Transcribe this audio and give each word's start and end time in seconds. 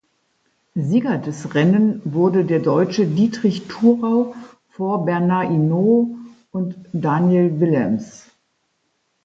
Sieger 0.73 1.19
des 1.19 1.53
Rennen 1.53 2.01
wurde 2.05 2.43
der 2.43 2.57
Deutsche 2.57 3.05
Dietrich 3.05 3.67
Thurau 3.67 4.33
vor 4.71 5.05
Bernard 5.05 5.49
Hinault 5.51 6.17
und 6.51 6.75
Daniel 6.91 7.59
Willems. 7.59 8.25